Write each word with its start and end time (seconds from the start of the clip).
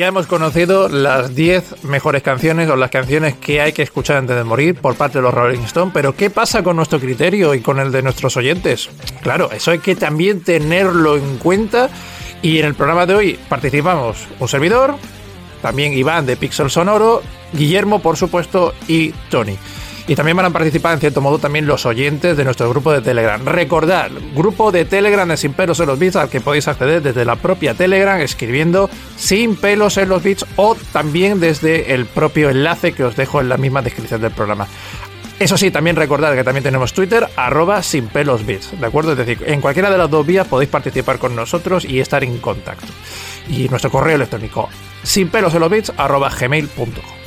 Ya 0.00 0.06
hemos 0.06 0.26
conocido 0.26 0.88
las 0.88 1.34
10 1.34 1.84
mejores 1.84 2.22
canciones 2.22 2.70
o 2.70 2.76
las 2.76 2.88
canciones 2.88 3.34
que 3.34 3.60
hay 3.60 3.74
que 3.74 3.82
escuchar 3.82 4.16
antes 4.16 4.34
de 4.34 4.44
morir 4.44 4.74
por 4.74 4.94
parte 4.94 5.18
de 5.18 5.22
los 5.22 5.34
Rolling 5.34 5.60
Stones, 5.64 5.92
pero 5.92 6.16
¿qué 6.16 6.30
pasa 6.30 6.62
con 6.62 6.76
nuestro 6.76 6.98
criterio 6.98 7.52
y 7.52 7.60
con 7.60 7.78
el 7.78 7.92
de 7.92 8.00
nuestros 8.00 8.34
oyentes? 8.38 8.88
Claro, 9.20 9.50
eso 9.52 9.72
hay 9.72 9.80
que 9.80 9.96
también 9.96 10.42
tenerlo 10.42 11.18
en 11.18 11.36
cuenta 11.36 11.90
y 12.40 12.60
en 12.60 12.64
el 12.64 12.74
programa 12.74 13.04
de 13.04 13.14
hoy 13.14 13.38
participamos 13.50 14.26
un 14.38 14.48
servidor, 14.48 14.94
también 15.60 15.92
Iván 15.92 16.24
de 16.24 16.38
Pixel 16.38 16.70
Sonoro, 16.70 17.20
Guillermo 17.52 17.98
por 17.98 18.16
supuesto 18.16 18.72
y 18.88 19.10
Tony. 19.28 19.58
Y 20.06 20.14
también 20.14 20.36
van 20.36 20.46
a 20.46 20.50
participar, 20.50 20.94
en 20.94 21.00
cierto 21.00 21.20
modo, 21.20 21.38
también 21.38 21.66
los 21.66 21.86
oyentes 21.86 22.36
de 22.36 22.44
nuestro 22.44 22.68
grupo 22.68 22.92
de 22.92 23.00
Telegram. 23.00 23.44
Recordad, 23.44 24.10
grupo 24.34 24.72
de 24.72 24.84
Telegram 24.84 25.28
de 25.28 25.36
Sin 25.36 25.52
Pelos 25.52 25.78
en 25.80 25.86
los 25.86 25.98
Bits 25.98 26.16
al 26.16 26.28
que 26.28 26.40
podéis 26.40 26.68
acceder 26.68 27.02
desde 27.02 27.24
la 27.24 27.36
propia 27.36 27.74
Telegram 27.74 28.20
escribiendo 28.20 28.90
Sin 29.16 29.56
Pelos 29.56 29.96
en 29.98 30.08
los 30.08 30.22
Bits 30.22 30.46
o 30.56 30.76
también 30.92 31.38
desde 31.40 31.94
el 31.94 32.06
propio 32.06 32.50
enlace 32.50 32.92
que 32.92 33.04
os 33.04 33.16
dejo 33.16 33.40
en 33.40 33.48
la 33.48 33.56
misma 33.56 33.82
descripción 33.82 34.20
del 34.20 34.32
programa. 34.32 34.66
Eso 35.40 35.56
sí, 35.56 35.70
también 35.70 35.96
recordad 35.96 36.34
que 36.34 36.44
también 36.44 36.64
tenemos 36.64 36.92
Twitter, 36.92 37.26
arroba 37.34 37.82
sin 37.82 38.08
pelos 38.08 38.44
bits, 38.44 38.78
¿de 38.78 38.86
acuerdo? 38.86 39.12
Es 39.12 39.18
decir, 39.18 39.42
en 39.46 39.62
cualquiera 39.62 39.88
de 39.88 39.96
las 39.96 40.10
dos 40.10 40.26
vías 40.26 40.46
podéis 40.46 40.68
participar 40.68 41.18
con 41.18 41.34
nosotros 41.34 41.86
y 41.86 41.98
estar 41.98 42.22
en 42.22 42.36
contacto. 42.38 42.88
Y 43.48 43.66
nuestro 43.70 43.90
correo 43.90 44.16
electrónico, 44.16 44.68
sin 45.02 45.30
pelos 45.30 45.54
en 45.54 45.60
los 45.60 45.70
bits, 45.70 45.92
arroba 45.96 46.28
gmail.com. 46.28 47.19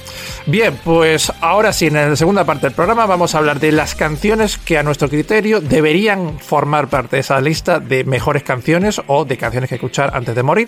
Bien, 0.46 0.78
pues 0.84 1.32
ahora 1.40 1.72
sí, 1.72 1.88
en 1.88 1.94
la 1.94 2.16
segunda 2.18 2.44
parte 2.44 2.68
del 2.68 2.76
programa 2.76 3.06
vamos 3.06 3.34
a 3.34 3.38
hablar 3.38 3.62
de 3.62 3.72
las 3.72 3.96
canciones 3.96 4.58
que 4.58 4.78
a 4.78 4.84
nuestro 4.84 5.08
criterio 5.08 5.62
deberían 5.62 6.38
formar 6.38 6.90
parte 6.90 7.16
de 7.16 7.22
esa 7.22 7.40
lista 7.40 7.80
de 7.80 8.04
mejores 8.04 8.44
canciones 8.44 9.02
o 9.08 9.24
de 9.24 9.38
canciones 9.38 9.70
que 9.70 9.76
escuchar 9.76 10.12
antes 10.14 10.36
de 10.36 10.44
morir. 10.44 10.68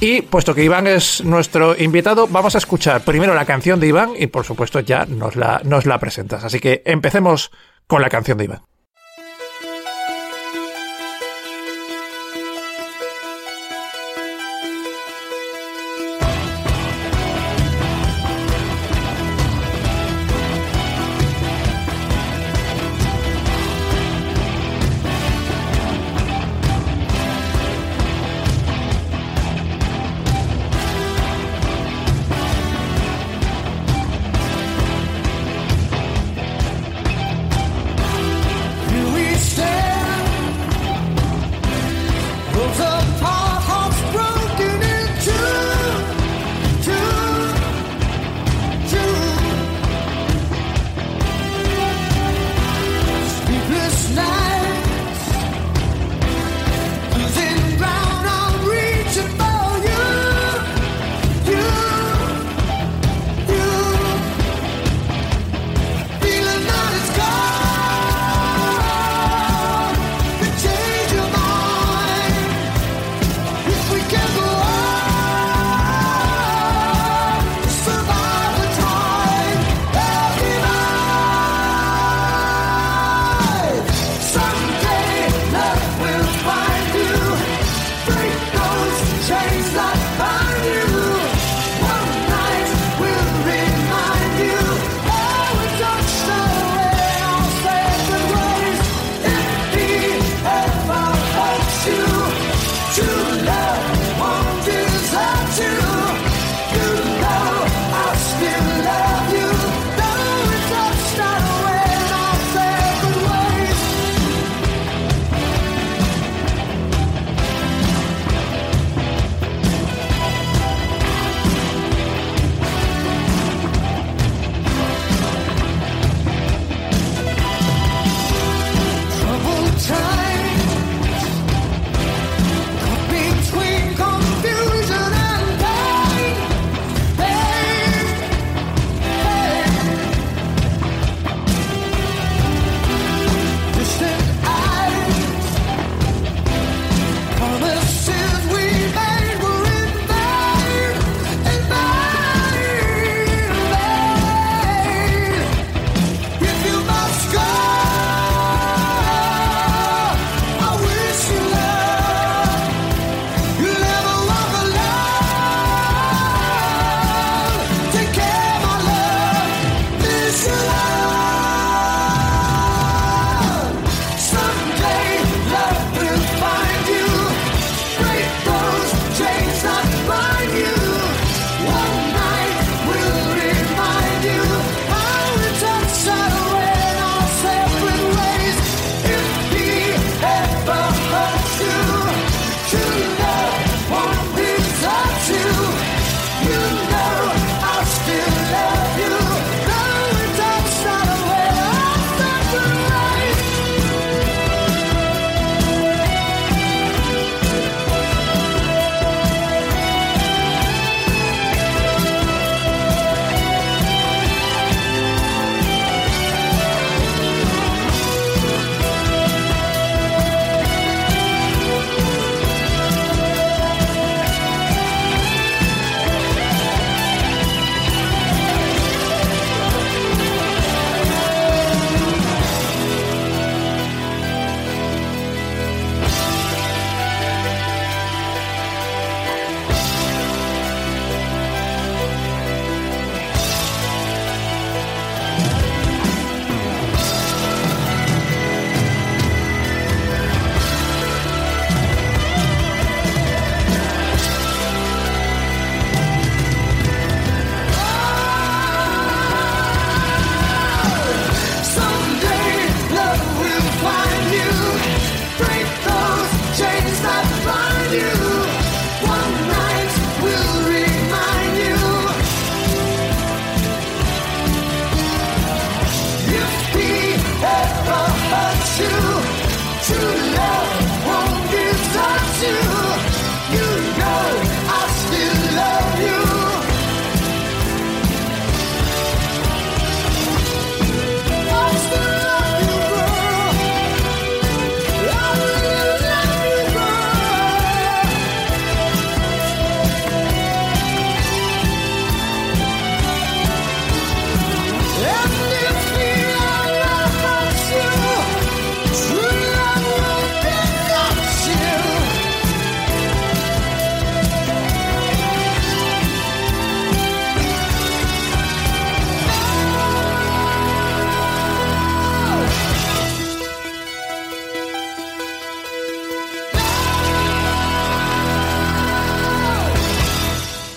Y 0.00 0.22
puesto 0.22 0.56
que 0.56 0.64
Iván 0.64 0.88
es 0.88 1.24
nuestro 1.24 1.80
invitado, 1.80 2.26
vamos 2.26 2.56
a 2.56 2.58
escuchar 2.58 3.02
primero 3.02 3.32
la 3.32 3.44
canción 3.44 3.78
de 3.78 3.86
Iván 3.86 4.10
y 4.18 4.26
por 4.26 4.44
supuesto 4.44 4.80
ya 4.80 5.06
nos 5.06 5.36
la, 5.36 5.60
nos 5.64 5.86
la 5.86 5.98
presentas. 6.00 6.42
Así 6.42 6.58
que 6.58 6.82
empecemos 6.84 7.52
con 7.86 8.02
la 8.02 8.10
canción 8.10 8.36
de 8.38 8.44
Iván. 8.44 8.75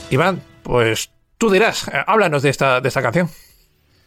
Iván, 0.09 0.41
pues 0.63 1.11
tú 1.37 1.49
dirás, 1.49 1.87
eh, 1.87 2.03
háblanos 2.05 2.41
de 2.41 2.49
esta, 2.49 2.81
de 2.81 2.87
esta 2.87 3.01
canción. 3.01 3.29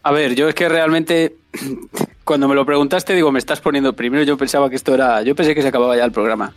A 0.02 0.10
ver, 0.10 0.34
yo 0.34 0.49
es 0.49 0.54
que 0.54 0.69
realmente 0.69 1.37
cuando 2.25 2.49
me 2.49 2.54
lo 2.54 2.66
preguntaste 2.66 3.14
digo, 3.14 3.31
me 3.31 3.38
estás 3.38 3.60
poniendo 3.60 3.94
primero 3.94 4.25
yo 4.25 4.37
pensaba 4.37 4.69
que 4.69 4.76
esto 4.76 4.94
era, 4.94 5.22
yo 5.22 5.34
pensé 5.34 5.54
que 5.54 5.62
se 5.62 5.69
acababa 5.69 5.96
ya 5.96 6.04
el 6.04 6.12
programa. 6.12 6.54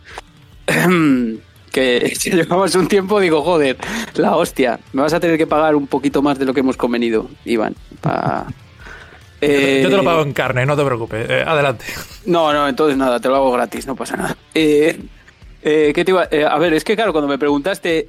que 1.72 2.12
si 2.18 2.30
llevamos 2.30 2.74
un 2.74 2.88
tiempo 2.88 3.20
digo, 3.20 3.42
joder, 3.42 3.76
la 4.14 4.36
hostia, 4.36 4.80
me 4.92 5.02
vas 5.02 5.12
a 5.12 5.20
tener 5.20 5.38
que 5.38 5.46
pagar 5.46 5.76
un 5.76 5.86
poquito 5.86 6.22
más 6.22 6.38
de 6.38 6.44
lo 6.44 6.54
que 6.54 6.60
hemos 6.60 6.76
convenido, 6.76 7.28
Iván, 7.44 7.74
yo, 9.40 9.88
te, 9.90 9.96
lo 9.96 10.02
pago 10.02 10.22
en 10.22 10.32
carne, 10.32 10.64
no 10.66 10.76
te 10.76 10.84
preocupes. 10.84 11.28
Eh, 11.28 11.44
adelante. 11.46 11.84
No, 12.24 12.52
no, 12.52 12.66
entonces 12.66 12.96
nada, 12.96 13.20
te 13.20 13.28
lo 13.28 13.36
hago 13.36 13.52
gratis, 13.52 13.86
no 13.86 13.94
pasa 13.94 14.16
nada. 14.16 14.36
Eh, 14.54 14.98
eh, 15.62 15.92
¿qué 15.94 16.04
te 16.04 16.10
iba? 16.10 16.22
a 16.22 16.58
ver, 16.58 16.72
es 16.74 16.84
que 16.84 16.96
claro, 16.96 17.12
cuando 17.12 17.28
me 17.28 17.38
preguntaste, 17.38 18.08